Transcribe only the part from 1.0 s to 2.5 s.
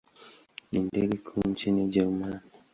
kuu nchini Ujerumani.